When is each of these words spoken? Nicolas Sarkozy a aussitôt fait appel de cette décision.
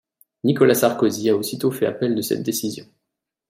Nicolas 0.43 0.73
Sarkozy 0.73 1.29
a 1.29 1.35
aussitôt 1.35 1.69
fait 1.69 1.85
appel 1.85 2.15
de 2.15 2.23
cette 2.23 2.41
décision. 2.41 2.87